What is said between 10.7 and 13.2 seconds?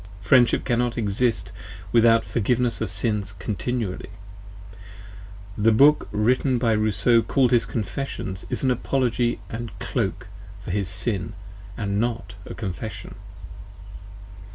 his 45 sin & not a confession.